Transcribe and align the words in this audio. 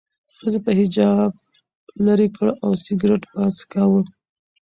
ښځې 0.37 0.59
به 0.63 0.71
حجاب 0.79 1.31
لرې 2.05 2.27
کړ 2.35 2.47
او 2.63 2.71
سیګرټ 2.83 3.21
به 3.31 3.43
څکاوه. 3.57 4.01